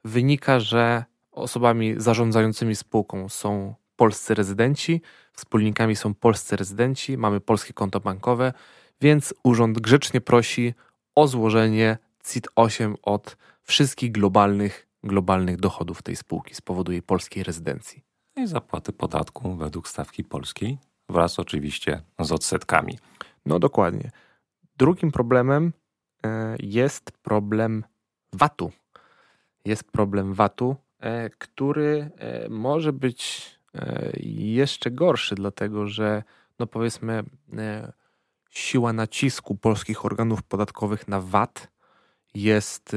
wynika, 0.05 0.61
że 0.61 1.05
osobami 1.31 1.95
zarządzającymi 1.97 2.77
spółką 2.77 3.29
są 3.29 3.75
polscy 3.97 4.35
rezydenci, 4.35 5.03
wspólnikami 5.33 5.97
są 5.97 6.15
polscy 6.15 6.57
rezydenci, 6.57 7.19
mamy 7.19 7.41
polskie 7.41 7.73
konto 7.73 8.01
bankowe, 8.01 8.53
więc 9.01 9.35
urząd 9.45 9.81
grzecznie 9.81 10.21
prosi 10.21 10.75
o 11.15 11.29
złożenie 11.29 11.99
CIT-8 12.25 12.95
od 13.03 13.37
wszystkich 13.63 14.13
globalnych, 14.13 14.89
globalnych 15.05 15.57
dochodów 15.57 16.03
tej 16.03 16.17
spółki 16.17 16.55
z 16.55 16.61
powodu 16.61 16.93
jej 16.93 17.03
polskiej 17.03 17.43
rezydencji. 17.43 18.03
I 18.37 18.47
zapłaty 18.47 18.93
podatku 18.93 19.55
według 19.55 19.89
stawki 19.89 20.25
polskiej, 20.25 20.79
wraz 21.09 21.39
oczywiście 21.39 22.03
z 22.19 22.33
odsetkami. 22.33 22.99
No 23.47 23.59
dokładnie. 23.59 24.11
Drugim 24.77 25.13
problemem 25.13 25.73
jest 26.59 27.11
problem 27.11 27.85
VAT-u. 28.33 28.73
Jest 29.65 29.85
problem 29.85 30.35
VAT-u, 30.35 30.77
e, 31.01 31.31
który 31.31 32.11
e, 32.17 32.49
może 32.49 32.93
być 32.93 33.59
jeszcze 34.35 34.91
gorszy, 34.91 35.35
dlatego 35.35 35.87
że, 35.87 36.23
no 36.59 36.67
powiedzmy, 36.67 37.23
siła 38.51 38.93
nacisku 38.93 39.55
polskich 39.55 40.05
organów 40.05 40.43
podatkowych 40.43 41.09
na 41.09 41.21
VAT 41.21 41.69
jest 42.35 42.97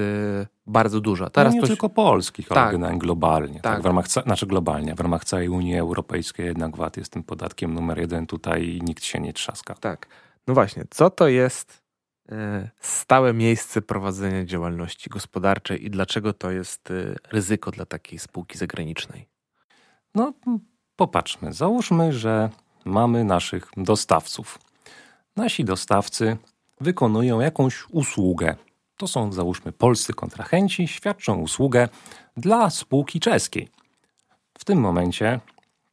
bardzo 0.68 1.01
duża. 1.01 1.30
Teraz 1.30 1.56
no 1.56 1.62
nie 1.62 1.68
tylko 1.68 1.90
polskich, 1.90 2.48
tak, 2.48 2.75
ale 2.75 2.98
globalnie. 2.98 3.54
Tak. 3.54 3.63
tak. 3.63 3.82
w 3.82 3.86
ramach, 3.86 4.08
znaczy 4.08 4.48
globalnie, 4.48 4.96
w 4.96 5.00
ramach 5.00 5.25
całej 5.25 5.50
Unii 5.50 5.78
Europejskiej 5.78 6.46
jednak 6.46 6.78
VAT 6.78 6.98
jest 6.98 7.12
tym 7.12 7.24
podatkiem 7.24 7.74
numer 7.74 8.00
jeden 8.00 8.28
tutaj 8.28 8.68
i 8.68 8.82
nikt 8.82 9.04
się 9.04 9.20
nie 9.20 9.34
trzaska. 9.34 9.75
Tak. 9.75 10.08
No 10.48 10.54
właśnie, 10.54 10.84
co 10.90 11.10
to 11.10 11.28
jest 11.28 11.82
E, 11.82 11.90
stałe 12.80 13.34
miejsce 13.34 13.82
prowadzenia 13.82 14.46
działalności 14.46 15.10
gospodarczej 15.10 15.86
i 15.86 15.90
dlaczego 15.90 16.34
to 16.34 16.51
jest 16.51 16.92
e, 16.92 17.16
ryzyko 17.32 17.72
dla 17.72 17.86
takiej 17.86 18.20
spółki 18.20 18.58
zagranicznej? 18.58 19.28
No, 20.16 20.34
popatrzmy. 20.96 21.54
Załóżmy, 21.54 22.13
że 22.13 22.50
mamy 22.86 23.24
naszych 23.24 23.72
dostawców. 23.78 24.60
Nasi 25.36 25.66
dostawcy 25.66 26.38
wykonują 26.82 27.40
jakąś 27.40 27.86
usługę. 27.90 28.56
To 28.98 29.08
są, 29.08 29.32
załóżmy, 29.32 29.72
polscy 29.72 30.13
kontrahenci, 30.13 30.88
świadczą 30.88 31.36
usługę 31.36 31.90
dla 32.38 32.70
spółki 32.70 33.20
czeskiej. 33.20 33.70
W 34.58 34.66
tym 34.66 34.80
momencie 34.80 35.40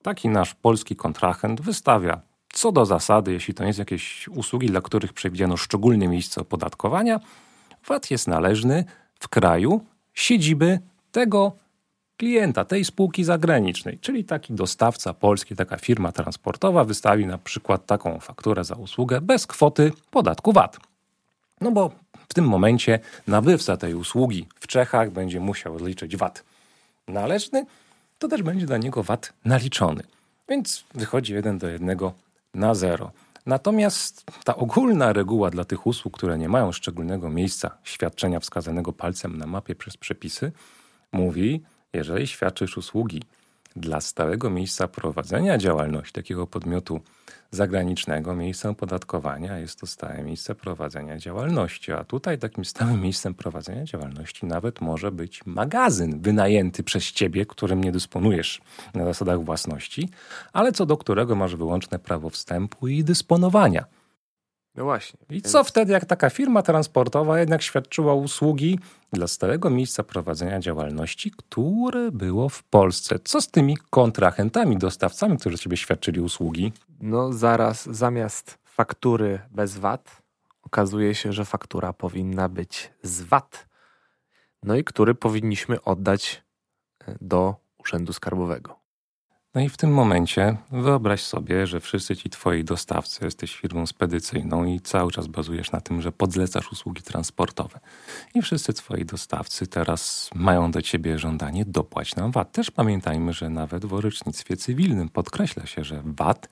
taki 0.02 0.28
nasz 0.28 0.54
polski 0.54 0.96
kontrahent 0.96 1.60
wystawia 1.60 2.27
co 2.58 2.72
do 2.72 2.86
zasady, 2.86 3.32
jeśli 3.32 3.54
to 3.54 3.62
nie 3.62 3.66
jest 3.66 3.78
jakieś 3.78 4.28
usługi, 4.28 4.66
dla 4.66 4.80
których 4.80 5.12
przewidziano 5.12 5.56
szczególne 5.56 6.08
miejsce 6.08 6.40
opodatkowania, 6.40 7.20
VAT 7.86 8.10
jest 8.10 8.28
należny 8.28 8.84
w 9.20 9.28
kraju 9.28 9.84
siedziby 10.14 10.78
tego 11.12 11.52
klienta, 12.16 12.64
tej 12.64 12.84
spółki 12.84 13.24
zagranicznej. 13.24 13.98
Czyli 13.98 14.24
taki 14.24 14.52
dostawca 14.52 15.14
polski, 15.14 15.56
taka 15.56 15.76
firma 15.76 16.12
transportowa 16.12 16.84
wystawi 16.84 17.26
na 17.26 17.38
przykład 17.38 17.86
taką 17.86 18.20
fakturę 18.20 18.64
za 18.64 18.74
usługę 18.74 19.20
bez 19.20 19.46
kwoty 19.46 19.92
podatku 20.10 20.52
VAT. 20.52 20.78
No 21.60 21.70
bo 21.70 21.90
w 22.28 22.34
tym 22.34 22.48
momencie 22.48 22.98
nabywca 23.26 23.76
tej 23.76 23.94
usługi 23.94 24.46
w 24.60 24.66
Czechach 24.66 25.10
będzie 25.10 25.40
musiał 25.40 25.78
zliczyć 25.78 26.16
VAT 26.16 26.44
należny, 27.08 27.66
to 28.18 28.28
też 28.28 28.42
będzie 28.42 28.66
dla 28.66 28.78
niego 28.78 29.02
VAT 29.02 29.32
naliczony. 29.44 30.02
Więc 30.48 30.84
wychodzi 30.94 31.32
jeden 31.32 31.58
do 31.58 31.68
jednego 31.68 32.12
na 32.54 32.74
zero. 32.74 33.12
Natomiast 33.46 34.24
ta 34.44 34.56
ogólna 34.56 35.12
reguła 35.12 35.50
dla 35.50 35.64
tych 35.64 35.86
usług, 35.86 36.16
które 36.16 36.38
nie 36.38 36.48
mają 36.48 36.72
szczególnego 36.72 37.30
miejsca 37.30 37.78
świadczenia 37.84 38.40
wskazanego 38.40 38.92
palcem 38.92 39.38
na 39.38 39.46
mapie 39.46 39.74
przez 39.74 39.96
przepisy, 39.96 40.52
mówi, 41.12 41.62
jeżeli 41.92 42.26
świadczysz 42.26 42.76
usługi 42.76 43.22
dla 43.78 44.00
stałego 44.00 44.50
miejsca 44.50 44.88
prowadzenia 44.88 45.58
działalności 45.58 46.12
takiego 46.12 46.46
podmiotu 46.46 47.00
zagranicznego 47.50 48.34
miejscem 48.34 48.70
opodatkowania 48.70 49.58
jest 49.58 49.80
to 49.80 49.86
stałe 49.86 50.22
miejsce 50.22 50.54
prowadzenia 50.54 51.18
działalności. 51.18 51.92
A 51.92 52.04
tutaj 52.04 52.38
takim 52.38 52.64
stałym 52.64 53.00
miejscem 53.00 53.34
prowadzenia 53.34 53.84
działalności 53.84 54.46
nawet 54.46 54.80
może 54.80 55.12
być 55.12 55.46
magazyn 55.46 56.20
wynajęty 56.20 56.82
przez 56.82 57.12
ciebie, 57.12 57.46
którym 57.46 57.84
nie 57.84 57.92
dysponujesz 57.92 58.60
na 58.94 59.04
zasadach 59.04 59.44
własności, 59.44 60.08
ale 60.52 60.72
co 60.72 60.86
do 60.86 60.96
którego 60.96 61.34
masz 61.34 61.56
wyłączne 61.56 61.98
prawo 61.98 62.30
wstępu 62.30 62.88
i 62.88 63.04
dysponowania. 63.04 63.97
No 64.78 64.84
właśnie. 64.84 65.18
I 65.30 65.32
więc... 65.32 65.52
co 65.52 65.64
wtedy, 65.64 65.92
jak 65.92 66.04
taka 66.04 66.30
firma 66.30 66.62
transportowa 66.62 67.40
jednak 67.40 67.62
świadczyła 67.62 68.14
usługi 68.14 68.78
dla 69.12 69.26
stałego 69.26 69.70
miejsca 69.70 70.02
prowadzenia 70.02 70.60
działalności, 70.60 71.30
które 71.30 72.12
było 72.12 72.48
w 72.48 72.62
Polsce? 72.62 73.18
Co 73.24 73.40
z 73.40 73.48
tymi 73.48 73.76
kontrahentami, 73.90 74.76
dostawcami, 74.76 75.38
którzy 75.38 75.58
ciebie 75.58 75.76
świadczyli 75.76 76.20
usługi? 76.20 76.72
No 77.00 77.32
zaraz 77.32 77.88
zamiast 77.90 78.58
faktury 78.64 79.40
bez 79.50 79.78
VAT 79.78 80.22
okazuje 80.62 81.14
się, 81.14 81.32
że 81.32 81.44
faktura 81.44 81.92
powinna 81.92 82.48
być 82.48 82.92
z 83.02 83.20
VAT. 83.20 83.68
No 84.62 84.76
i 84.76 84.84
który 84.84 85.14
powinniśmy 85.14 85.82
oddać 85.82 86.42
e, 87.06 87.14
do 87.20 87.54
Urzędu 87.78 88.12
Skarbowego. 88.12 88.78
No 89.58 89.64
i 89.64 89.68
w 89.68 89.76
tym 89.76 89.92
momencie 89.92 90.56
wyobraź 90.70 91.22
sobie, 91.22 91.66
że 91.66 91.80
wszyscy 91.80 92.16
ci 92.16 92.30
twoi 92.30 92.64
dostawcy, 92.64 93.24
jesteś 93.24 93.56
firmą 93.56 93.86
spedycyjną 93.86 94.64
i 94.64 94.80
cały 94.80 95.12
czas 95.12 95.26
bazujesz 95.26 95.72
na 95.72 95.80
tym, 95.80 96.02
że 96.02 96.12
podzlecasz 96.12 96.72
usługi 96.72 97.02
transportowe. 97.02 97.80
I 98.34 98.42
wszyscy 98.42 98.72
twoi 98.72 99.04
dostawcy 99.04 99.66
teraz 99.66 100.30
mają 100.34 100.70
do 100.70 100.82
ciebie 100.82 101.18
żądanie 101.18 101.64
dopłać 101.64 102.16
nam 102.16 102.32
VAT. 102.32 102.52
Też 102.52 102.70
pamiętajmy, 102.70 103.32
że 103.32 103.48
nawet 103.50 103.86
w 103.86 103.94
orzecznictwie 103.94 104.56
cywilnym 104.56 105.08
podkreśla 105.08 105.66
się, 105.66 105.84
że 105.84 106.02
VAT 106.04 106.48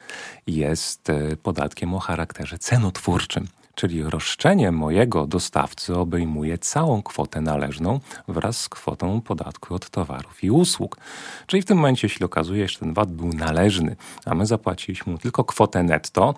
jest 0.46 1.10
e, 1.10 1.36
podatkiem 1.36 1.94
o 1.94 1.98
charakterze 1.98 2.58
cenotwórczym 2.58 3.46
czyli 3.76 4.02
roszczenie 4.02 4.72
mojego 4.72 5.26
dostawcy 5.26 5.96
obejmuje 5.96 6.58
całą 6.58 7.02
kwotę 7.02 7.40
należną 7.40 8.00
wraz 8.28 8.60
z 8.60 8.68
kwotą 8.68 9.20
podatku 9.20 9.74
od 9.74 9.90
towarów 9.90 10.44
i 10.44 10.50
usług. 10.50 10.96
Czyli 11.46 11.62
w 11.62 11.64
tym 11.64 11.76
momencie, 11.76 12.06
jeśli 12.06 12.24
okazuje 12.24 12.68
się, 12.68 12.72
że 12.72 12.78
ten 12.78 12.94
VAT 12.94 13.12
był 13.12 13.28
należny, 13.28 13.96
a 14.24 14.34
my 14.34 14.46
zapłaciliśmy 14.46 15.12
mu 15.12 15.18
tylko 15.18 15.44
kwotę 15.44 15.82
netto, 15.82 16.34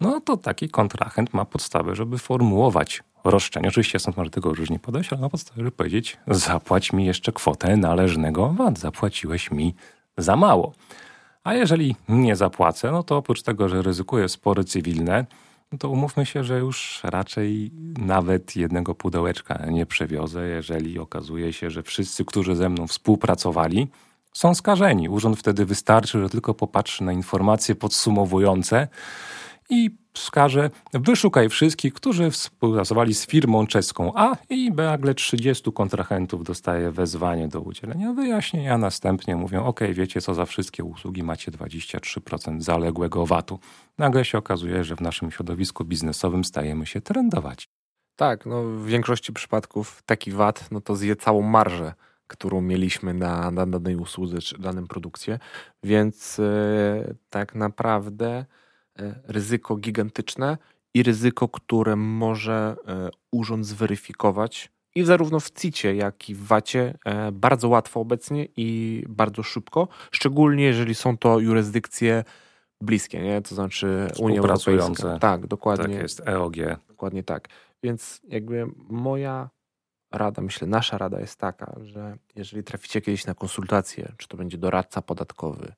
no 0.00 0.20
to 0.20 0.36
taki 0.36 0.68
kontrahent 0.68 1.34
ma 1.34 1.44
podstawę, 1.44 1.94
żeby 1.96 2.18
formułować 2.18 3.02
roszczenie. 3.24 3.68
Oczywiście 3.68 3.98
sąd 3.98 4.16
może 4.16 4.30
tego 4.30 4.54
różnie 4.54 4.78
podejść, 4.78 5.12
ale 5.12 5.20
ma 5.20 5.28
podstawę, 5.28 5.58
żeby 5.58 5.70
powiedzieć 5.70 6.16
zapłać 6.26 6.92
mi 6.92 7.06
jeszcze 7.06 7.32
kwotę 7.32 7.76
należnego 7.76 8.48
VAT, 8.48 8.78
zapłaciłeś 8.78 9.50
mi 9.50 9.74
za 10.16 10.36
mało. 10.36 10.72
A 11.44 11.54
jeżeli 11.54 11.96
nie 12.08 12.36
zapłacę, 12.36 12.90
no 12.90 13.02
to 13.02 13.16
oprócz 13.16 13.42
tego, 13.42 13.68
że 13.68 13.82
ryzykuję 13.82 14.28
spory 14.28 14.64
cywilne, 14.64 15.26
no 15.72 15.78
to 15.78 15.88
umówmy 15.88 16.26
się, 16.26 16.44
że 16.44 16.58
już 16.58 17.00
raczej 17.04 17.70
nawet 17.98 18.56
jednego 18.56 18.94
pudełeczka 18.94 19.66
nie 19.70 19.86
przewiozę, 19.86 20.48
jeżeli 20.48 20.98
okazuje 20.98 21.52
się, 21.52 21.70
że 21.70 21.82
wszyscy, 21.82 22.24
którzy 22.24 22.56
ze 22.56 22.68
mną 22.68 22.86
współpracowali, 22.86 23.88
są 24.32 24.54
skażeni. 24.54 25.08
Urząd 25.08 25.38
wtedy 25.38 25.66
wystarczy, 25.66 26.20
że 26.20 26.30
tylko 26.30 26.54
popatrzy 26.54 27.04
na 27.04 27.12
informacje 27.12 27.74
podsumowujące 27.74 28.88
i 29.70 30.01
wskaże, 30.12 30.70
wyszukaj 30.92 31.48
wszystkich, 31.48 31.94
którzy 31.94 32.30
współpracowali 32.30 33.14
z 33.14 33.26
firmą 33.26 33.66
czeską 33.66 34.12
A 34.14 34.36
i 34.50 34.72
nagle 34.72 35.14
30 35.14 35.72
kontrahentów 35.72 36.44
dostaje 36.44 36.90
wezwanie 36.90 37.48
do 37.48 37.60
udzielenia 37.60 38.12
wyjaśnienia, 38.12 38.74
a 38.74 38.78
następnie 38.78 39.36
mówią, 39.36 39.64
ok, 39.64 39.80
wiecie 39.92 40.20
co, 40.20 40.34
za 40.34 40.46
wszystkie 40.46 40.84
usługi 40.84 41.22
macie 41.22 41.52
23% 41.52 42.60
zaległego 42.60 43.26
VAT-u. 43.26 43.58
Nagle 43.98 44.24
się 44.24 44.38
okazuje, 44.38 44.84
że 44.84 44.96
w 44.96 45.00
naszym 45.00 45.30
środowisku 45.30 45.84
biznesowym 45.84 46.44
stajemy 46.44 46.86
się 46.86 47.00
trendować. 47.00 47.68
Tak, 48.16 48.46
no 48.46 48.62
w 48.62 48.86
większości 48.86 49.32
przypadków 49.32 50.02
taki 50.06 50.32
VAT 50.32 50.68
no 50.70 50.80
to 50.80 50.96
zje 50.96 51.16
całą 51.16 51.42
marżę, 51.42 51.94
którą 52.26 52.60
mieliśmy 52.60 53.14
na, 53.14 53.50
na 53.50 53.66
danej 53.66 53.96
usłudze 53.96 54.38
czy 54.38 54.58
danym 54.58 54.86
produkcie, 54.86 55.38
więc 55.82 56.38
yy, 56.38 57.14
tak 57.30 57.54
naprawdę 57.54 58.44
ryzyko 59.24 59.76
gigantyczne 59.76 60.58
i 60.94 61.02
ryzyko, 61.02 61.48
które 61.48 61.96
może 61.96 62.76
e, 62.86 63.10
urząd 63.32 63.66
zweryfikować 63.66 64.72
i 64.94 65.04
zarówno 65.04 65.40
w 65.40 65.50
CIT-ie, 65.50 65.94
jak 65.94 66.28
i 66.28 66.34
w 66.34 66.46
VAT-ie 66.46 66.94
e, 67.04 67.32
bardzo 67.32 67.68
łatwo 67.68 68.00
obecnie 68.00 68.48
i 68.56 69.04
bardzo 69.08 69.42
szybko, 69.42 69.88
szczególnie 70.10 70.64
jeżeli 70.64 70.94
są 70.94 71.18
to 71.18 71.38
jurysdykcje 71.38 72.24
bliskie, 72.80 73.22
nie? 73.22 73.42
to 73.42 73.54
znaczy 73.54 74.08
Unia 74.18 74.40
Europejska. 74.40 75.18
Tak, 75.18 75.46
dokładnie. 75.46 75.94
Tak 75.94 76.02
jest, 76.02 76.22
EOG. 76.26 76.56
Dokładnie 76.88 77.22
tak. 77.22 77.48
Więc 77.82 78.20
jakby 78.28 78.66
moja 78.88 79.50
rada, 80.12 80.42
myślę, 80.42 80.68
nasza 80.68 80.98
rada 80.98 81.20
jest 81.20 81.36
taka, 81.36 81.76
że 81.82 82.16
jeżeli 82.36 82.64
traficie 82.64 83.00
kiedyś 83.00 83.26
na 83.26 83.34
konsultację, 83.34 84.12
czy 84.16 84.28
to 84.28 84.36
będzie 84.36 84.58
doradca 84.58 85.02
podatkowy, 85.02 85.72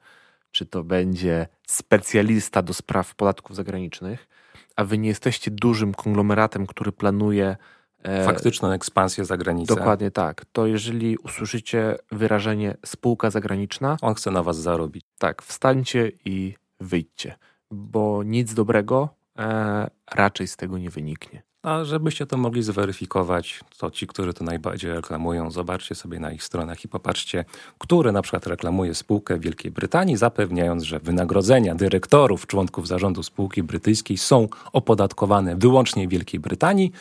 czy 0.54 0.66
to 0.66 0.84
będzie 0.84 1.46
specjalista 1.66 2.62
do 2.62 2.74
spraw 2.74 3.14
podatków 3.14 3.56
zagranicznych, 3.56 4.28
a 4.76 4.84
wy 4.84 4.98
nie 4.98 5.08
jesteście 5.08 5.50
dużym 5.50 5.94
konglomeratem, 5.94 6.66
który 6.66 6.92
planuje 6.92 7.56
e, 8.02 8.24
faktyczną 8.24 8.70
ekspansję 8.70 9.24
za 9.24 9.36
granicę. 9.36 9.74
Dokładnie 9.74 10.10
tak. 10.10 10.44
To 10.52 10.66
jeżeli 10.66 11.16
usłyszycie 11.16 11.96
wyrażenie 12.12 12.76
spółka 12.86 13.30
zagraniczna, 13.30 13.96
on 14.02 14.14
chce 14.14 14.30
na 14.30 14.42
was 14.42 14.56
zarobić. 14.56 15.04
Tak, 15.18 15.42
wstańcie 15.42 16.12
i 16.24 16.54
wyjdźcie, 16.80 17.38
bo 17.70 18.22
nic 18.22 18.54
dobrego 18.54 19.08
e, 19.38 19.90
raczej 20.14 20.48
z 20.48 20.56
tego 20.56 20.78
nie 20.78 20.90
wyniknie. 20.90 21.42
A 21.64 21.84
żebyście 21.84 22.26
to 22.26 22.36
mogli 22.36 22.62
zweryfikować, 22.62 23.60
to 23.78 23.90
ci, 23.90 24.06
którzy 24.06 24.34
to 24.34 24.44
najbardziej 24.44 24.92
reklamują, 24.92 25.50
zobaczcie 25.50 25.94
sobie 25.94 26.20
na 26.20 26.32
ich 26.32 26.44
stronach 26.44 26.84
i 26.84 26.88
popatrzcie, 26.88 27.44
który 27.78 28.12
na 28.12 28.22
przykład 28.22 28.46
reklamuje 28.46 28.94
spółkę 28.94 29.38
Wielkiej 29.38 29.70
Brytanii, 29.70 30.16
zapewniając, 30.16 30.82
że 30.82 31.00
wynagrodzenia 31.00 31.74
dyrektorów, 31.74 32.46
członków 32.46 32.88
zarządu 32.88 33.22
spółki 33.22 33.62
brytyjskiej 33.62 34.18
są 34.18 34.48
opodatkowane 34.72 35.56
wyłącznie 35.56 36.08
w 36.08 36.10
Wielkiej 36.10 36.40
Brytanii, 36.40 36.92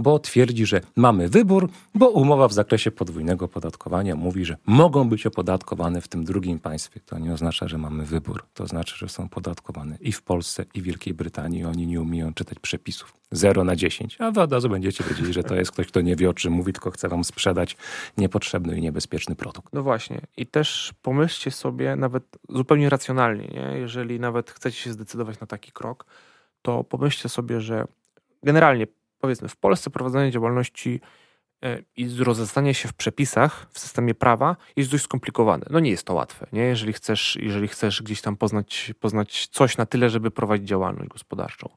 bo 0.00 0.18
twierdzi, 0.18 0.66
że 0.66 0.80
mamy 0.96 1.28
wybór, 1.28 1.68
bo 1.94 2.08
umowa 2.08 2.48
w 2.48 2.52
zakresie 2.52 2.90
podwójnego 2.90 3.44
opodatkowania 3.44 4.16
mówi, 4.16 4.44
że 4.44 4.56
mogą 4.66 5.08
być 5.08 5.26
opodatkowane 5.26 6.00
w 6.00 6.08
tym 6.08 6.24
drugim 6.24 6.58
państwie. 6.58 7.00
To 7.06 7.18
nie 7.18 7.32
oznacza, 7.32 7.68
że 7.68 7.78
mamy 7.78 8.06
wybór. 8.06 8.44
To 8.54 8.66
znaczy, 8.66 8.96
że 8.96 9.08
są 9.08 9.24
opodatkowane 9.24 9.96
i 10.00 10.12
w 10.12 10.22
Polsce, 10.22 10.64
i 10.74 10.80
w 10.80 10.84
Wielkiej 10.84 11.14
Brytanii. 11.14 11.64
Oni 11.64 11.86
nie 11.86 12.00
umieją 12.00 12.34
czytać 12.34 12.58
przepisów. 12.58 13.12
0 13.32 13.64
na 13.64 13.76
10. 13.76 14.16
A 14.20 14.30
wy 14.30 14.40
od 14.40 14.52
razu 14.52 14.68
będziecie 14.68 15.04
wiedzieli, 15.04 15.32
że 15.32 15.42
to 15.42 15.54
jest 15.54 15.72
ktoś, 15.72 15.86
kto 15.86 16.00
nie 16.00 16.16
wie 16.16 16.30
o 16.30 16.34
czym 16.34 16.52
mówi, 16.52 16.72
tylko 16.72 16.90
chce 16.90 17.08
wam 17.08 17.24
sprzedać 17.24 17.76
niepotrzebny 18.18 18.78
i 18.78 18.80
niebezpieczny 18.80 19.34
produkt. 19.34 19.72
No 19.72 19.82
właśnie. 19.82 20.20
I 20.36 20.46
też 20.46 20.92
pomyślcie 21.02 21.50
sobie 21.50 21.96
nawet 21.96 22.24
zupełnie 22.48 22.90
racjonalnie, 22.90 23.46
nie? 23.46 23.78
jeżeli 23.78 24.20
nawet 24.20 24.50
chcecie 24.50 24.76
się 24.76 24.92
zdecydować 24.92 25.40
na 25.40 25.46
taki 25.46 25.72
krok, 25.72 26.06
to 26.62 26.84
pomyślcie 26.84 27.28
sobie, 27.28 27.60
że 27.60 27.84
generalnie 28.42 28.86
powiedzmy 29.20 29.48
w 29.48 29.56
Polsce 29.56 29.90
prowadzenie 29.90 30.30
działalności 30.30 31.00
e, 31.62 31.82
i 31.96 32.24
rozestanie 32.24 32.74
się 32.74 32.88
w 32.88 32.92
przepisach, 32.92 33.66
w 33.72 33.78
systemie 33.78 34.14
prawa 34.14 34.56
jest 34.76 34.90
dość 34.90 35.04
skomplikowane. 35.04 35.66
No 35.70 35.80
nie 35.80 35.90
jest 35.90 36.04
to 36.04 36.14
łatwe, 36.14 36.46
nie? 36.52 36.62
Jeżeli 36.62 36.92
chcesz, 36.92 37.38
jeżeli 37.40 37.68
chcesz 37.68 38.02
gdzieś 38.02 38.20
tam 38.22 38.36
poznać, 38.36 38.92
poznać 39.00 39.46
coś 39.46 39.76
na 39.76 39.86
tyle, 39.86 40.10
żeby 40.10 40.30
prowadzić 40.30 40.68
działalność 40.68 41.08
gospodarczą. 41.08 41.68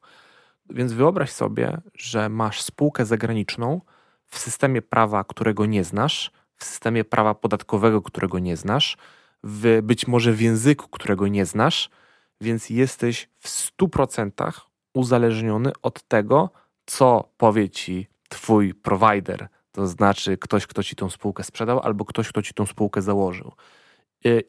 Więc 0.70 0.92
wyobraź 0.92 1.30
sobie, 1.30 1.80
że 1.94 2.28
masz 2.28 2.62
spółkę 2.62 3.06
zagraniczną 3.06 3.80
w 4.26 4.38
systemie 4.38 4.82
prawa, 4.82 5.24
którego 5.24 5.66
nie 5.66 5.84
znasz, 5.84 6.30
w 6.56 6.64
systemie 6.64 7.04
prawa 7.04 7.34
podatkowego, 7.34 8.02
którego 8.02 8.38
nie 8.38 8.56
znasz, 8.56 8.96
w, 9.42 9.80
być 9.82 10.06
może 10.06 10.32
w 10.32 10.40
języku, 10.40 10.88
którego 10.88 11.28
nie 11.28 11.46
znasz, 11.46 11.90
więc 12.40 12.70
jesteś 12.70 13.28
w 13.38 13.48
100% 13.48 14.60
uzależniony 14.94 15.72
od 15.82 16.02
tego, 16.02 16.50
co 16.86 17.28
powie 17.36 17.70
ci 17.70 18.08
twój 18.28 18.74
provider, 18.74 19.48
to 19.72 19.86
znaczy 19.86 20.38
ktoś, 20.38 20.66
kto 20.66 20.82
ci 20.82 20.96
tą 20.96 21.10
spółkę 21.10 21.44
sprzedał, 21.44 21.80
albo 21.80 22.04
ktoś, 22.04 22.28
kto 22.28 22.42
ci 22.42 22.54
tą 22.54 22.66
spółkę 22.66 23.02
założył. 23.02 23.52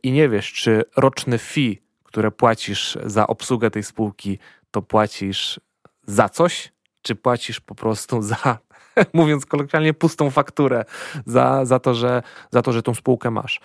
I 0.04 0.12
nie 0.12 0.30
wiesz, 0.30 0.54
czy 0.54 0.84
roczne 0.98 1.38
fee, 1.38 1.82
które 2.04 2.32
płacisz 2.32 2.98
za 3.06 3.28
obsługę 3.28 3.72
tej 3.72 3.84
spółki, 3.84 4.40
to 4.72 4.82
płacisz 4.82 5.60
za 6.08 6.30
coś, 6.30 6.74
czy 7.02 7.16
płacisz 7.16 7.60
po 7.60 7.76
prostu 7.76 8.22
za, 8.22 8.58
mówiąc 9.14 9.46
kolokwialnie, 9.46 9.94
pustą 9.94 10.32
fakturę 10.32 10.86
za, 11.26 11.66
za, 11.66 11.80
to, 11.80 11.94
że, 11.94 12.24
za 12.52 12.62
to, 12.62 12.72
że 12.72 12.82
tą 12.82 12.94
spółkę 12.94 13.32
masz. 13.32 13.60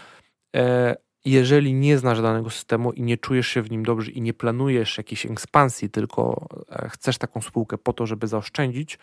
Jeżeli 1.24 1.74
nie 1.74 1.98
znasz 1.98 2.22
danego 2.22 2.50
systemu 2.50 2.92
i 2.92 3.02
nie 3.02 3.18
czujesz 3.18 3.46
się 3.46 3.62
w 3.62 3.70
nim 3.70 3.84
dobrze 3.84 4.10
i 4.10 4.22
nie 4.22 4.34
planujesz 4.34 4.98
jakiejś 4.98 5.26
ekspansji, 5.26 5.90
tylko 5.90 6.46
e, 6.68 6.88
chcesz 6.88 7.18
taką 7.18 7.40
spółkę 7.40 7.78
po 7.78 7.92
to, 7.92 8.06
żeby 8.06 8.26
zaoszczędzić, 8.26 8.98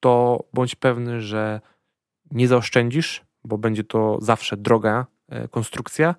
to 0.00 0.44
bądź 0.52 0.74
pewny, 0.74 1.20
że 1.20 1.60
nie 2.30 2.48
zaoszczędzisz, 2.48 3.24
bo 3.44 3.58
będzie 3.58 3.84
to 3.84 4.18
zawsze 4.20 4.56
droga 4.56 5.06
e, 5.28 5.48
konstrukcja 5.48 6.14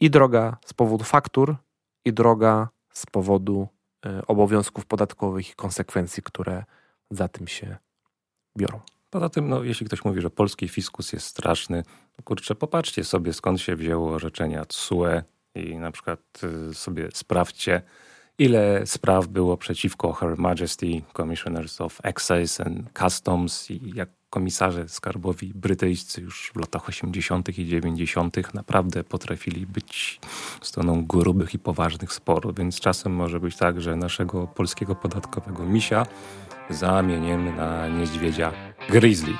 i 0.00 0.10
droga 0.10 0.56
z 0.66 0.74
powodu 0.74 1.04
faktur, 1.04 1.56
i 2.04 2.12
droga 2.12 2.68
z 2.92 3.06
powodu 3.06 3.68
e, 4.06 4.26
obowiązków 4.26 4.86
podatkowych 4.86 5.50
i 5.50 5.54
konsekwencji, 5.54 6.22
które 6.22 6.64
za 7.10 7.28
tym 7.28 7.48
się 7.48 7.76
biorą. 8.58 8.80
Poza 9.10 9.28
tym, 9.28 9.48
no, 9.48 9.64
jeśli 9.64 9.86
ktoś 9.86 10.04
mówi, 10.04 10.20
że 10.20 10.30
polski 10.30 10.68
fiskus 10.68 11.12
jest 11.12 11.26
straszny, 11.26 11.82
kurczę, 12.24 12.54
popatrzcie 12.54 13.04
sobie, 13.04 13.32
skąd 13.32 13.60
się 13.60 13.76
wzięło 13.76 14.14
orzeczenia 14.14 14.64
TSUE 14.64 15.22
i 15.54 15.76
na 15.76 15.92
przykład 15.92 16.20
y, 16.70 16.74
sobie 16.74 17.08
sprawdźcie, 17.14 17.82
ile 18.38 18.86
spraw 18.86 19.26
było 19.26 19.56
przeciwko 19.56 20.12
Her 20.12 20.38
Majesty, 20.38 21.02
Commissioners 21.16 21.80
of 21.80 21.98
Excise 22.02 22.64
and 22.64 22.98
Customs 22.98 23.70
i 23.70 23.92
jak 23.94 24.08
komisarze 24.30 24.88
skarbowi 24.88 25.52
brytyjscy 25.54 26.20
już 26.20 26.50
w 26.54 26.60
latach 26.60 26.88
80. 26.88 27.58
i 27.58 27.66
90. 27.66 28.54
naprawdę 28.54 29.04
potrafili 29.04 29.66
być 29.66 30.20
stroną 30.62 31.04
grubych 31.04 31.54
i 31.54 31.58
poważnych 31.58 32.12
sporów, 32.12 32.56
więc 32.56 32.80
czasem 32.80 33.12
może 33.12 33.40
być 33.40 33.56
tak, 33.56 33.80
że 33.80 33.96
naszego 33.96 34.46
polskiego 34.46 34.94
podatkowego 34.94 35.66
misia 35.66 36.06
zamienimy 36.70 37.52
na 37.52 37.88
niedźwiedzia 37.88 38.52
grizzly. 38.90 39.34